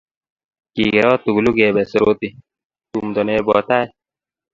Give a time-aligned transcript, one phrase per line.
[0.73, 2.27] kikirot tugulu kebe Soroti,
[2.91, 3.87] tumdo nebo tai.